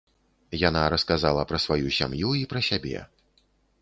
[0.69, 2.99] Яна расказала пра сваю сям'ю і пра сябе.